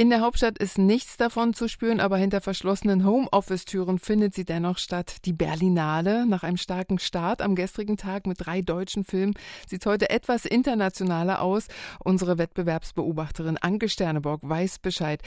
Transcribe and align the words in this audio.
In 0.00 0.10
der 0.10 0.20
Hauptstadt 0.20 0.58
ist 0.58 0.78
nichts 0.78 1.16
davon 1.16 1.54
zu 1.54 1.66
spüren, 1.66 1.98
aber 1.98 2.18
hinter 2.18 2.40
verschlossenen 2.40 3.04
Homeoffice-Türen 3.04 3.98
findet 3.98 4.32
sie 4.32 4.44
dennoch 4.44 4.78
statt. 4.78 5.16
Die 5.24 5.32
Berlinale, 5.32 6.24
nach 6.24 6.44
einem 6.44 6.56
starken 6.56 7.00
Start 7.00 7.42
am 7.42 7.56
gestrigen 7.56 7.96
Tag 7.96 8.24
mit 8.24 8.36
drei 8.46 8.60
deutschen 8.60 9.02
Filmen, 9.02 9.34
sieht 9.66 9.84
heute 9.86 10.08
etwas 10.10 10.44
internationaler 10.44 11.42
aus. 11.42 11.66
Unsere 11.98 12.38
Wettbewerbsbeobachterin 12.38 13.56
Anke 13.56 13.88
Sterneborg 13.88 14.40
weiß 14.44 14.78
Bescheid. 14.78 15.20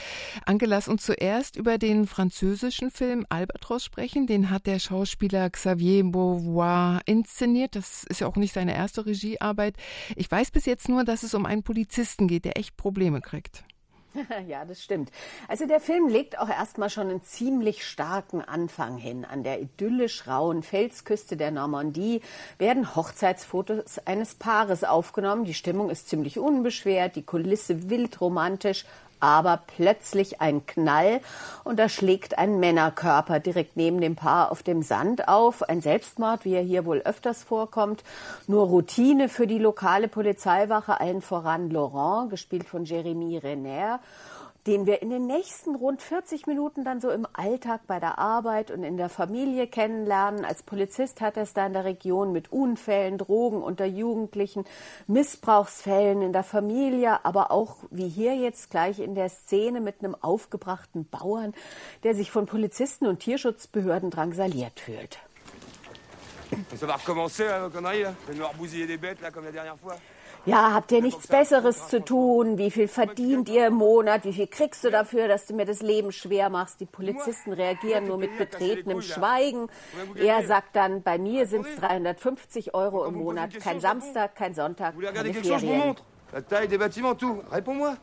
Anke, 0.46 0.64
lass 0.64 0.88
uns 0.88 1.04
zuerst 1.04 1.56
über 1.56 1.76
den 1.76 2.06
französischen 2.06 2.90
Film 2.90 3.26
Albatros 3.28 3.84
sprechen. 3.84 4.26
Den 4.26 4.48
hat 4.48 4.64
der 4.64 4.78
Schauspieler 4.78 5.50
Xavier 5.50 6.02
Beauvoir 6.02 7.02
inszeniert. 7.04 7.76
Das 7.76 8.04
ist 8.04 8.22
ja 8.22 8.26
auch 8.26 8.36
nicht 8.36 8.54
seine 8.54 8.74
erste 8.74 9.04
Regiearbeit. 9.04 9.76
Ich 10.16 10.30
weiß 10.30 10.50
bis 10.50 10.64
jetzt 10.64 10.88
nur, 10.88 11.04
dass 11.04 11.24
es 11.24 11.34
um 11.34 11.44
einen 11.44 11.62
Polizisten 11.62 12.26
geht, 12.26 12.46
der 12.46 12.56
echt 12.56 12.78
Probleme 12.78 13.20
kriegt. 13.20 13.66
Ja, 14.46 14.64
das 14.64 14.82
stimmt. 14.82 15.10
Also 15.48 15.66
der 15.66 15.80
Film 15.80 16.08
legt 16.08 16.38
auch 16.38 16.48
erstmal 16.48 16.90
schon 16.90 17.08
einen 17.08 17.22
ziemlich 17.22 17.86
starken 17.86 18.42
Anfang 18.42 18.96
hin. 18.96 19.24
An 19.24 19.42
der 19.42 19.60
idyllisch 19.60 20.26
rauen 20.26 20.62
Felsküste 20.62 21.36
der 21.36 21.50
Normandie 21.50 22.20
werden 22.58 22.94
Hochzeitsfotos 22.94 23.98
eines 24.04 24.34
Paares 24.34 24.84
aufgenommen. 24.84 25.44
Die 25.44 25.54
Stimmung 25.54 25.90
ist 25.90 26.08
ziemlich 26.08 26.38
unbeschwert, 26.38 27.16
die 27.16 27.22
Kulisse 27.22 27.90
wild 27.90 28.20
romantisch, 28.20 28.84
aber 29.22 29.62
plötzlich 29.76 30.40
ein 30.40 30.66
Knall 30.66 31.20
und 31.62 31.78
da 31.78 31.88
schlägt 31.88 32.38
ein 32.38 32.58
Männerkörper 32.58 33.38
direkt 33.38 33.76
neben 33.76 34.00
dem 34.00 34.16
Paar 34.16 34.50
auf 34.50 34.64
dem 34.64 34.82
Sand 34.82 35.28
auf. 35.28 35.62
Ein 35.62 35.80
Selbstmord, 35.80 36.44
wie 36.44 36.54
er 36.54 36.62
hier 36.62 36.84
wohl 36.84 36.98
öfters 36.98 37.44
vorkommt. 37.44 38.02
Nur 38.48 38.66
Routine 38.66 39.28
für 39.28 39.46
die 39.46 39.60
lokale 39.60 40.08
Polizeiwache, 40.08 41.00
allen 41.00 41.22
voran 41.22 41.70
Laurent, 41.70 42.30
gespielt 42.30 42.68
von 42.68 42.84
Jeremy 42.84 43.38
Renner 43.38 44.00
den 44.66 44.86
wir 44.86 45.02
in 45.02 45.10
den 45.10 45.26
nächsten 45.26 45.74
rund 45.74 46.00
40 46.00 46.46
Minuten 46.46 46.84
dann 46.84 47.00
so 47.00 47.10
im 47.10 47.26
Alltag 47.32 47.80
bei 47.86 47.98
der 47.98 48.18
Arbeit 48.18 48.70
und 48.70 48.84
in 48.84 48.96
der 48.96 49.08
Familie 49.08 49.66
kennenlernen. 49.66 50.44
Als 50.44 50.62
Polizist 50.62 51.20
hat 51.20 51.36
er 51.36 51.42
es 51.42 51.52
da 51.52 51.66
in 51.66 51.72
der 51.72 51.84
Region 51.84 52.32
mit 52.32 52.52
Unfällen, 52.52 53.18
Drogen 53.18 53.62
unter 53.62 53.86
Jugendlichen, 53.86 54.64
Missbrauchsfällen 55.08 56.22
in 56.22 56.32
der 56.32 56.44
Familie, 56.44 57.24
aber 57.24 57.50
auch 57.50 57.76
wie 57.90 58.08
hier 58.08 58.36
jetzt 58.36 58.70
gleich 58.70 59.00
in 59.00 59.14
der 59.16 59.30
Szene 59.30 59.80
mit 59.80 59.96
einem 59.98 60.14
aufgebrachten 60.14 61.08
Bauern, 61.08 61.54
der 62.04 62.14
sich 62.14 62.30
von 62.30 62.46
Polizisten 62.46 63.06
und 63.06 63.18
Tierschutzbehörden 63.18 64.10
drangsaliert 64.10 64.78
fühlt. 64.78 65.18
Ça 66.76 66.86
va 66.86 66.96
recommencer, 66.96 67.46
la 67.46 67.70
connerie, 67.70 68.02
là. 68.02 68.14
Je 68.22 68.28
vais 68.28 68.34
devoir 68.34 68.52
bousiller 68.54 68.86
des 68.86 68.98
bêtes, 68.98 69.22
là, 69.22 69.30
comme 69.30 69.44
la 69.44 69.52
dernière 69.52 69.78
fois. 69.78 69.96
Ja, 70.44 70.72
habt 70.72 70.90
ihr 70.90 71.00
nichts 71.00 71.28
Besseres 71.28 71.86
zu 71.86 72.04
tun? 72.04 72.58
Wie 72.58 72.72
viel 72.72 72.88
verdient 72.88 73.48
ihr 73.48 73.68
im 73.68 73.74
Monat? 73.74 74.24
Wie 74.24 74.32
viel 74.32 74.48
kriegst 74.48 74.82
du 74.82 74.90
dafür, 74.90 75.28
dass 75.28 75.46
du 75.46 75.54
mir 75.54 75.66
das 75.66 75.82
Leben 75.82 76.10
schwer 76.10 76.50
machst? 76.50 76.80
Die 76.80 76.86
Polizisten 76.86 77.52
reagieren 77.52 78.08
nur 78.08 78.18
mit 78.18 78.36
betretenem 78.36 79.02
Schweigen. 79.02 79.68
Er 80.16 80.44
sagt 80.44 80.74
dann, 80.74 81.02
bei 81.02 81.16
mir 81.16 81.46
sind 81.46 81.64
es 81.64 81.76
350 81.76 82.74
Euro 82.74 83.04
im 83.04 83.14
Monat. 83.14 83.50
Kein 83.60 83.78
Samstag, 83.78 84.34
kein 84.34 84.52
Sonntag, 84.52 84.94
keine 85.14 85.32
Ferien. 85.32 85.94
La 86.32 86.40
taille 86.40 86.66
des 86.66 86.78
bâtiments, 86.78 87.14
tout. 87.14 87.40
Réponds-moi. 87.52 87.94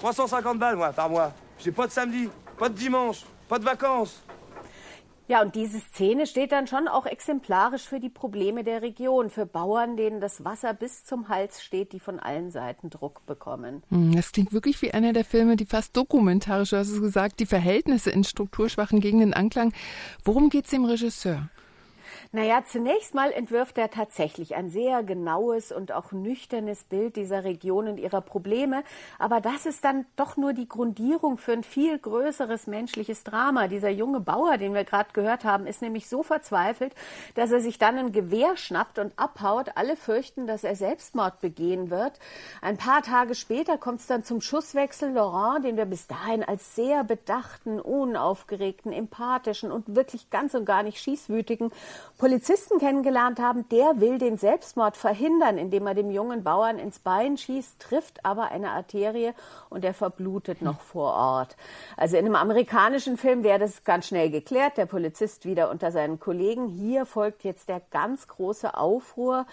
350 0.00 0.58
balles, 0.58 0.76
moi, 0.76 0.92
par 0.92 1.08
mois. 1.08 1.32
J'ai 1.58 1.72
pas 1.72 1.86
de 1.86 1.92
samedi, 1.92 2.28
pas 2.58 2.68
de 2.68 2.74
dimanche, 2.74 3.24
pas 3.48 3.58
de 3.58 3.64
vacances. 3.64 4.22
Ja, 5.28 5.42
und 5.42 5.56
diese 5.56 5.80
Szene 5.80 6.26
steht 6.26 6.52
dann 6.52 6.68
schon 6.68 6.86
auch 6.86 7.04
exemplarisch 7.04 7.82
für 7.82 7.98
die 7.98 8.08
Probleme 8.08 8.62
der 8.62 8.82
Region, 8.82 9.28
für 9.28 9.44
Bauern, 9.44 9.96
denen 9.96 10.20
das 10.20 10.44
Wasser 10.44 10.72
bis 10.72 11.04
zum 11.04 11.28
Hals 11.28 11.64
steht, 11.64 11.92
die 11.92 11.98
von 11.98 12.20
allen 12.20 12.52
Seiten 12.52 12.90
Druck 12.90 13.26
bekommen. 13.26 13.82
Hm, 13.88 14.14
das 14.14 14.30
klingt 14.30 14.52
wirklich 14.52 14.80
wie 14.82 14.92
einer 14.92 15.12
der 15.12 15.24
Filme, 15.24 15.56
die 15.56 15.66
fast 15.66 15.96
dokumentarisch, 15.96 16.70
du 16.70 16.76
hast 16.76 16.90
es 16.90 17.00
gesagt, 17.00 17.40
die 17.40 17.46
Verhältnisse 17.46 18.10
in 18.10 18.22
strukturschwachen 18.22 19.00
Gegenden 19.00 19.34
anklang. 19.34 19.72
Worum 20.24 20.48
geht 20.48 20.66
es 20.66 20.70
dem 20.70 20.84
Regisseur? 20.84 21.48
Naja, 22.32 22.62
zunächst 22.66 23.14
mal 23.14 23.32
entwirft 23.32 23.78
er 23.78 23.90
tatsächlich 23.90 24.54
ein 24.54 24.70
sehr 24.70 25.02
genaues 25.02 25.72
und 25.72 25.92
auch 25.92 26.12
nüchternes 26.12 26.84
Bild 26.84 27.16
dieser 27.16 27.44
Region 27.44 27.88
und 27.88 27.98
ihrer 27.98 28.20
Probleme. 28.20 28.82
Aber 29.18 29.40
das 29.40 29.66
ist 29.66 29.84
dann 29.84 30.06
doch 30.16 30.36
nur 30.36 30.52
die 30.52 30.68
Grundierung 30.68 31.38
für 31.38 31.52
ein 31.52 31.62
viel 31.62 31.98
größeres 31.98 32.66
menschliches 32.66 33.24
Drama. 33.24 33.68
Dieser 33.68 33.90
junge 33.90 34.20
Bauer, 34.20 34.58
den 34.58 34.74
wir 34.74 34.84
gerade 34.84 35.10
gehört 35.12 35.44
haben, 35.44 35.66
ist 35.66 35.82
nämlich 35.82 36.08
so 36.08 36.22
verzweifelt, 36.22 36.94
dass 37.34 37.52
er 37.52 37.60
sich 37.60 37.78
dann 37.78 37.98
ein 37.98 38.12
Gewehr 38.12 38.56
schnappt 38.56 38.98
und 38.98 39.18
abhaut. 39.18 39.70
Alle 39.76 39.96
fürchten, 39.96 40.46
dass 40.46 40.64
er 40.64 40.76
Selbstmord 40.76 41.40
begehen 41.40 41.90
wird. 41.90 42.12
Ein 42.62 42.76
paar 42.76 43.02
Tage 43.02 43.34
später 43.34 43.78
kommt 43.78 44.00
es 44.00 44.06
dann 44.06 44.24
zum 44.24 44.40
Schusswechsel. 44.40 45.12
Laurent, 45.12 45.64
den 45.64 45.76
wir 45.76 45.84
bis 45.84 46.06
dahin 46.06 46.42
als 46.42 46.74
sehr 46.74 47.04
bedachten, 47.04 47.80
unaufgeregten, 47.80 48.92
empathischen 48.92 49.70
und 49.72 49.94
wirklich 49.94 50.30
ganz 50.30 50.54
und 50.54 50.64
gar 50.64 50.82
nicht 50.82 50.98
schießwütigen 50.98 51.70
Polizisten 52.18 52.78
kennengelernt 52.78 53.38
haben, 53.40 53.68
der 53.68 54.00
will 54.00 54.16
den 54.16 54.38
Selbstmord 54.38 54.96
verhindern, 54.96 55.58
indem 55.58 55.86
er 55.86 55.94
dem 55.94 56.10
jungen 56.10 56.44
Bauern 56.44 56.78
ins 56.78 56.98
Bein 56.98 57.36
schießt, 57.36 57.78
trifft 57.78 58.24
aber 58.24 58.50
eine 58.50 58.70
Arterie 58.70 59.34
und 59.68 59.84
er 59.84 59.92
verblutet 59.92 60.62
noch 60.62 60.80
vor 60.80 61.12
Ort. 61.12 61.56
Also 61.94 62.16
in 62.16 62.24
einem 62.24 62.36
amerikanischen 62.36 63.18
Film 63.18 63.44
wäre 63.44 63.58
das 63.58 63.84
ganz 63.84 64.06
schnell 64.06 64.30
geklärt, 64.30 64.78
der 64.78 64.86
Polizist 64.86 65.44
wieder 65.44 65.70
unter 65.70 65.92
seinen 65.92 66.18
Kollegen. 66.18 66.68
Hier 66.68 67.04
folgt 67.04 67.44
jetzt 67.44 67.68
der 67.68 67.82
ganz 67.90 68.26
große 68.28 68.74
Aufruhr. 68.74 69.44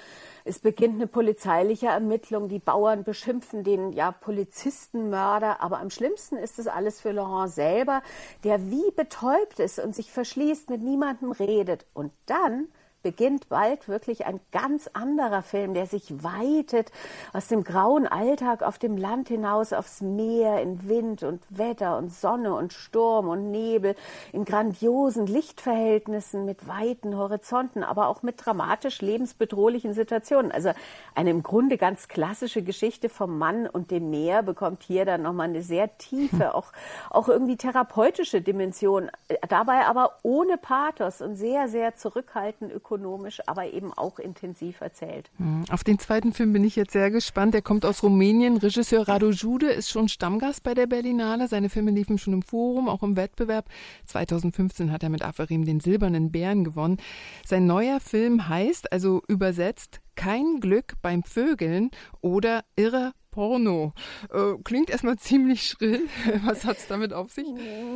Es 0.46 0.60
beginnt 0.60 0.96
eine 0.96 1.08
polizeiliche 1.08 1.88
Ermittlung. 1.88 2.48
Die 2.48 2.60
Bauern 2.60 3.04
beschimpfen 3.04 3.66
den 3.66 3.92
ja 3.92 4.12
Polizistenmörder. 4.12 5.62
Aber 5.62 5.80
am 5.80 5.90
schlimmsten 5.90 6.38
ist 6.38 6.60
es 6.60 6.68
alles 6.68 7.02
für 7.02 7.12
Laurent 7.12 7.52
selber, 7.52 8.02
der 8.46 8.72
wie 8.72 8.92
betäubt 8.92 9.60
ist 9.60 9.80
und 9.80 9.94
sich 9.94 10.14
verschließt, 10.14 10.70
mit 10.70 10.82
niemandem 10.82 11.34
redet. 11.34 11.86
Und 11.94 12.14
dann 12.26 12.53
dann 12.54 12.68
beginnt 13.04 13.50
bald 13.50 13.88
wirklich 13.90 14.26
ein 14.26 14.40
ganz 14.52 14.90
anderer 14.94 15.44
Film, 15.44 15.74
der 15.74 15.86
sich 15.86 16.24
weitet 16.24 16.92
aus 17.34 17.48
dem 17.48 17.64
grauen 17.64 18.08
Alltag 18.08 18.64
auf 18.64 18.80
dem 18.80 18.98
Land 18.98 19.28
hinaus 19.28 19.74
aufs 19.74 20.02
Meer, 20.02 20.62
in 20.62 20.88
Wind 20.88 21.22
und 21.24 21.42
Wetter 21.50 21.98
und 21.98 22.14
Sonne 22.14 22.56
und 22.56 22.72
Sturm 22.74 23.28
und 23.28 23.52
Nebel, 23.52 23.96
in 24.32 24.46
grandiosen 24.46 25.28
Lichtverhältnissen 25.28 26.46
mit 26.46 26.68
weiten 26.68 27.18
Horizonten, 27.18 27.84
aber 27.84 28.08
auch 28.08 28.24
mit 28.24 28.44
dramatisch 28.44 29.02
lebensbedrohlichen 29.02 29.94
Situationen. 29.94 30.52
Also 30.52 30.72
eine 31.14 31.32
im 31.32 31.44
Grunde 31.44 31.78
ganz 31.78 32.08
klassische 32.08 32.64
Geschichte 32.64 33.10
vom 33.10 33.38
Mann 33.38 33.68
und 33.68 33.92
dem 33.92 34.10
Meer 34.10 34.44
bekommt 34.44 34.84
hier 34.84 35.04
dann 35.04 35.24
nochmal 35.24 35.50
eine 35.50 35.62
sehr 35.62 35.98
tiefe, 35.98 36.56
auch, 36.56 36.72
auch 37.10 37.28
irgendwie 37.28 37.58
therapeutische 37.58 38.42
Dimension, 38.42 39.12
dabei 39.50 39.86
aber 39.88 40.20
ohne 40.24 40.58
Pathos 40.58 41.22
und 41.22 41.36
sehr, 41.36 41.68
sehr 41.68 41.96
zurückhaltend 41.96 42.72
ökonomisch 42.72 42.93
ökonomisch, 42.94 43.42
aber 43.48 43.72
eben 43.72 43.92
auch 43.94 44.20
intensiv 44.20 44.82
erzählt. 44.82 45.30
Hm, 45.38 45.66
auf 45.70 45.84
den 45.84 46.00
zweiten 46.00 46.34
Film 46.34 46.54
bin 46.54 46.64
ich 46.64 46.76
jetzt 46.76 46.94
sehr 46.94 47.12
gespannt. 47.12 47.54
Der 47.54 47.62
kommt 47.62 47.86
aus 47.86 48.04
Rumänien. 48.04 48.58
Regisseur 48.58 49.08
Radu 49.08 49.32
Jude 49.32 49.68
ist 49.68 49.90
schon 49.90 50.10
Stammgast 50.10 50.64
bei 50.64 50.74
der 50.74 50.88
Berlinale. 50.88 51.48
Seine 51.48 51.70
Filme 51.70 51.92
liefen 51.92 52.18
schon 52.18 52.34
im 52.34 52.42
Forum, 52.42 52.88
auch 52.90 53.04
im 53.04 53.16
Wettbewerb. 53.16 53.66
2015 54.06 54.92
hat 54.92 55.04
er 55.04 55.10
mit 55.10 55.24
Aferim 55.24 55.66
den 55.66 55.80
Silbernen 55.80 56.32
Bären 56.32 56.64
gewonnen. 56.64 56.98
Sein 57.46 57.66
neuer 57.66 58.00
Film 58.00 58.48
heißt, 58.48 58.92
also 58.92 59.22
übersetzt, 59.28 60.02
kein 60.16 60.60
Glück 60.60 60.94
beim 61.02 61.24
Vögeln 61.24 61.90
oder 62.22 62.64
Irrer 62.76 63.14
Porno. 63.34 63.94
Äh, 64.32 64.62
klingt 64.64 64.92
erstmal 64.92 65.18
ziemlich 65.18 65.68
schrill. 65.68 66.08
Was 66.46 66.66
hat 66.66 66.78
es 66.78 66.88
damit 66.88 67.14
auf 67.14 67.32
sich? 67.32 67.48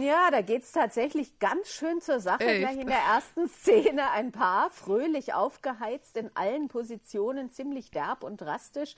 Ja, 0.02 0.32
da 0.32 0.42
geht 0.42 0.64
es 0.64 0.72
tatsächlich 0.72 1.38
ganz 1.38 1.70
schön 1.70 2.02
zur 2.02 2.20
Sache. 2.20 2.44
Echt? 2.44 2.62
Gleich 2.62 2.80
in 2.80 2.88
der 2.88 2.98
ersten 2.98 3.48
Szene 3.48 4.10
ein 4.12 4.32
Paar, 4.32 4.72
fröhlich 4.72 5.36
aufgeheizt 5.36 6.18
in 6.18 6.32
allen 6.34 6.70
Positionen, 6.70 7.52
ziemlich 7.52 7.92
derb 7.92 8.24
und 8.24 8.42
drastisch. 8.42 8.96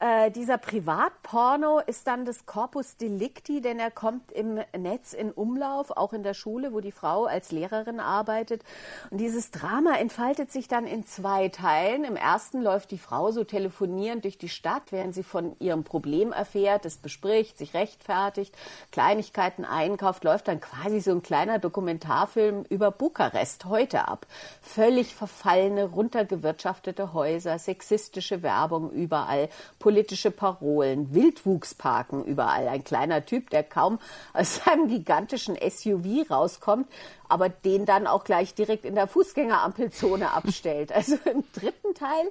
Äh, 0.00 0.32
dieser 0.32 0.58
Privatporno 0.58 1.78
ist 1.86 2.08
dann 2.08 2.24
das 2.24 2.44
Corpus 2.44 2.96
Delicti, 2.96 3.60
denn 3.60 3.78
er 3.78 3.92
kommt 3.92 4.32
im 4.32 4.60
Netz 4.76 5.12
in 5.12 5.30
Umlauf, 5.30 5.92
auch 5.92 6.12
in 6.12 6.24
der 6.24 6.34
Schule, 6.34 6.72
wo 6.72 6.80
die 6.80 6.92
Frau 6.92 7.26
als 7.26 7.52
Lehrerin 7.52 8.00
arbeitet. 8.00 8.64
Und 9.10 9.18
dieses 9.18 9.52
Drama 9.52 9.94
entfaltet 9.96 10.50
sich 10.50 10.66
dann 10.66 10.88
in 10.88 11.06
zwei 11.06 11.48
Teilen. 11.48 12.02
Im 12.02 12.16
ersten 12.16 12.62
läuft 12.62 12.90
die 12.90 12.98
Frau 12.98 13.30
so 13.30 13.44
telefonierend 13.44 14.24
durch 14.24 14.38
die 14.38 14.48
Stadt, 14.48 14.90
während 14.90 15.14
sie 15.14 15.22
von 15.22 15.54
ihr 15.60 15.67
ihrem 15.68 15.84
Problem 15.84 16.32
erfährt, 16.32 16.84
es 16.84 16.96
bespricht, 16.96 17.58
sich 17.58 17.74
rechtfertigt, 17.74 18.54
Kleinigkeiten 18.90 19.64
einkauft, 19.64 20.24
läuft 20.24 20.48
dann 20.48 20.60
quasi 20.60 21.00
so 21.00 21.12
ein 21.12 21.22
kleiner 21.22 21.58
Dokumentarfilm 21.58 22.64
über 22.68 22.90
Bukarest 22.90 23.66
heute 23.66 24.08
ab. 24.08 24.26
Völlig 24.60 25.14
verfallene, 25.14 25.84
runtergewirtschaftete 25.84 27.12
Häuser, 27.12 27.58
sexistische 27.58 28.42
Werbung 28.42 28.90
überall, 28.90 29.48
politische 29.78 30.30
Parolen, 30.30 31.14
Wildwuchsparken 31.14 32.24
überall. 32.24 32.68
Ein 32.68 32.84
kleiner 32.84 33.24
Typ, 33.24 33.50
der 33.50 33.62
kaum 33.62 33.98
aus 34.32 34.56
seinem 34.64 34.88
gigantischen 34.88 35.56
SUV 35.56 36.30
rauskommt, 36.30 36.88
aber 37.28 37.48
den 37.48 37.84
dann 37.84 38.06
auch 38.06 38.24
gleich 38.24 38.54
direkt 38.54 38.84
in 38.84 38.94
der 38.94 39.06
Fußgängerampelzone 39.06 40.32
abstellt. 40.34 40.92
Also 40.92 41.16
im 41.24 41.44
dritten 41.52 41.94
Teil 41.94 42.30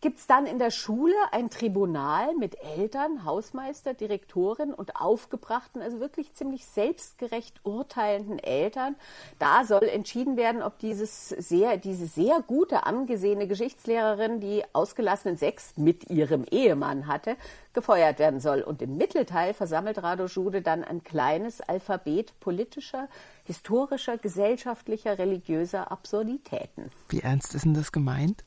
gibt 0.00 0.18
es 0.18 0.26
dann 0.26 0.46
in 0.46 0.58
der 0.58 0.70
Schule 0.70 1.14
ein 1.32 1.50
Tribunal 1.50 2.34
mit 2.36 2.56
Eltern, 2.76 3.24
Hausmeister, 3.24 3.94
Direktorin 3.94 4.74
und 4.74 4.96
aufgebrachten, 4.96 5.80
also 5.82 6.00
wirklich 6.00 6.34
ziemlich 6.34 6.66
selbstgerecht 6.66 7.60
urteilenden 7.64 8.38
Eltern. 8.38 8.94
Da 9.38 9.64
soll 9.64 9.84
entschieden 9.84 10.36
werden, 10.36 10.62
ob 10.62 10.78
dieses 10.78 11.30
sehr, 11.30 11.76
diese 11.76 12.06
sehr 12.06 12.42
gute, 12.46 12.84
angesehene 12.84 13.46
Geschichtslehrerin, 13.46 14.40
die 14.40 14.62
ausgelassenen 14.72 15.38
Sex 15.38 15.72
mit 15.76 16.10
ihrem 16.10 16.44
Ehemann 16.44 17.06
hatte, 17.06 17.36
gefeuert 17.72 18.18
werden 18.18 18.40
soll. 18.40 18.62
Und 18.62 18.82
im 18.82 18.96
Mittelteil 18.96 19.54
versammelt 19.54 20.02
Rado 20.02 20.26
Jude 20.26 20.62
dann 20.62 20.84
ein 20.84 21.04
kleines 21.04 21.60
Alphabet 21.60 22.38
politischer, 22.40 23.08
historischer, 23.46 24.18
gesellschaftlicher, 24.18 25.18
religiöser 25.18 25.90
Absurditäten. 25.90 26.90
Wie 27.08 27.20
ernst 27.20 27.54
ist 27.54 27.64
denn 27.64 27.74
das 27.74 27.92
gemeint? 27.92 28.44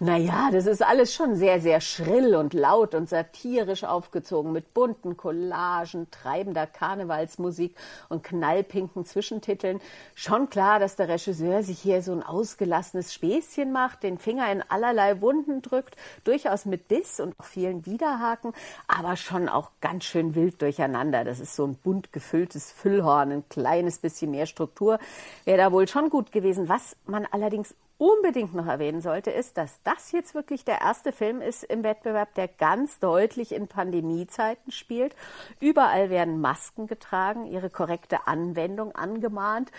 Naja, 0.00 0.50
das 0.52 0.66
ist 0.66 0.82
alles 0.82 1.14
schon 1.14 1.36
sehr, 1.36 1.60
sehr 1.60 1.80
schrill 1.80 2.34
und 2.34 2.54
laut 2.54 2.94
und 2.94 3.08
satirisch 3.08 3.84
aufgezogen 3.84 4.52
mit 4.52 4.74
bunten 4.74 5.16
Collagen, 5.16 6.10
treibender 6.10 6.66
Karnevalsmusik 6.66 7.74
und 8.08 8.22
knallpinken 8.22 9.04
Zwischentiteln. 9.04 9.80
Schon 10.14 10.50
klar, 10.50 10.78
dass 10.78 10.96
der 10.96 11.08
Regisseur 11.08 11.62
sich 11.62 11.78
hier 11.80 12.02
so 12.02 12.12
ein 12.12 12.22
ausgelassenes 12.22 13.12
Späßchen 13.12 13.72
macht, 13.72 14.02
den 14.02 14.18
Finger 14.18 14.50
in 14.52 14.62
allerlei 14.68 15.20
Wunden 15.20 15.62
drückt, 15.62 15.96
durchaus 16.24 16.64
mit 16.64 16.88
Biss 16.88 17.20
und 17.20 17.34
vielen 17.42 17.86
Widerhaken, 17.86 18.52
aber 18.86 19.16
schon 19.16 19.48
auch 19.48 19.70
ganz 19.80 20.04
schön 20.04 20.34
wild 20.34 20.60
durcheinander. 20.62 21.24
Das 21.24 21.40
ist 21.40 21.54
so 21.54 21.66
ein 21.66 21.74
bunt 21.74 22.12
gefülltes 22.12 22.70
Füllhorn, 22.70 23.32
ein 23.32 23.48
kleines 23.48 23.98
bisschen 23.98 24.30
mehr 24.30 24.46
Struktur. 24.46 24.98
Wäre 25.44 25.58
da 25.58 25.72
wohl 25.72 25.88
schon 25.88 26.10
gut 26.10 26.32
gewesen. 26.32 26.68
Was 26.68 26.96
man 27.06 27.26
allerdings 27.30 27.74
unbedingt 27.98 28.54
noch 28.54 28.66
erwähnen 28.66 29.02
sollte, 29.02 29.32
ist, 29.32 29.58
dass 29.58 29.82
das 29.82 30.12
jetzt 30.12 30.34
wirklich 30.34 30.64
der 30.64 30.80
erste 30.80 31.10
Film 31.10 31.42
ist 31.42 31.64
im 31.64 31.82
Wettbewerb, 31.82 32.32
der 32.34 32.46
ganz 32.46 33.00
deutlich 33.00 33.52
in 33.52 33.66
Pandemiezeiten 33.66 34.70
spielt. 34.70 35.16
Überall 35.58 36.08
werden 36.08 36.40
Masken 36.40 36.86
getragen, 36.86 37.44
ihre 37.46 37.70
korrekte 37.70 38.28
Anwendung 38.28 38.94
angemahnt. 38.94 39.72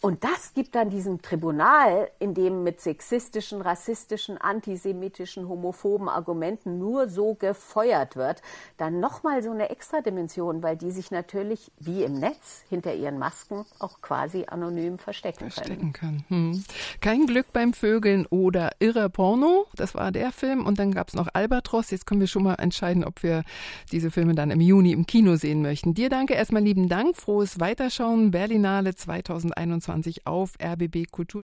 Und 0.00 0.22
das 0.22 0.54
gibt 0.54 0.76
dann 0.76 0.88
diesem 0.88 1.20
Tribunal, 1.20 2.10
in 2.20 2.34
dem 2.34 2.62
mit 2.62 2.80
sexistischen, 2.80 3.60
rassistischen, 3.60 4.38
antisemitischen, 4.38 5.48
homophoben 5.48 6.08
Argumenten 6.08 6.78
nur 6.78 7.08
so 7.08 7.34
gefeuert 7.34 8.14
wird, 8.14 8.40
dann 8.76 9.00
nochmal 9.00 9.42
so 9.42 9.50
eine 9.50 9.70
Extradimension, 9.70 10.62
weil 10.62 10.76
die 10.76 10.92
sich 10.92 11.10
natürlich 11.10 11.72
wie 11.80 12.04
im 12.04 12.20
Netz 12.20 12.62
hinter 12.68 12.94
ihren 12.94 13.18
Masken 13.18 13.66
auch 13.80 14.00
quasi 14.00 14.44
anonym 14.46 14.98
verstecken, 14.98 15.50
verstecken 15.50 15.92
können. 15.92 16.24
können. 16.28 16.54
Hm. 16.54 16.64
Kein 17.00 17.26
Glück 17.26 17.52
bei 17.52 17.63
beim 17.64 17.72
Vögeln 17.72 18.26
oder 18.26 18.72
Irre 18.78 19.08
Porno. 19.08 19.66
Das 19.74 19.94
war 19.94 20.12
der 20.12 20.32
Film. 20.32 20.66
Und 20.66 20.78
dann 20.78 20.92
gab 20.92 21.08
es 21.08 21.14
noch 21.14 21.28
Albatros. 21.32 21.90
Jetzt 21.90 22.04
können 22.06 22.20
wir 22.20 22.28
schon 22.28 22.42
mal 22.42 22.56
entscheiden, 22.56 23.04
ob 23.04 23.22
wir 23.22 23.42
diese 23.90 24.10
Filme 24.10 24.34
dann 24.34 24.50
im 24.50 24.60
Juni 24.60 24.92
im 24.92 25.06
Kino 25.06 25.36
sehen 25.36 25.62
möchten. 25.62 25.94
Dir 25.94 26.10
danke 26.10 26.34
erstmal 26.34 26.62
lieben 26.62 26.90
Dank. 26.90 27.16
Frohes 27.16 27.60
Weiterschauen. 27.60 28.32
Berlinale 28.32 28.94
2021 28.94 30.26
auf 30.26 30.52
RBB 30.62 31.10
Kultur. 31.10 31.42